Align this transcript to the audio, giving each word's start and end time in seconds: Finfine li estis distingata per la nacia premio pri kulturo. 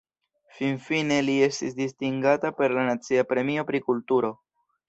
Finfine 0.59 1.19
li 1.27 1.35
estis 1.49 1.77
distingata 1.81 2.53
per 2.63 2.75
la 2.79 2.89
nacia 2.89 3.29
premio 3.35 3.67
pri 3.71 3.87
kulturo. 3.93 4.37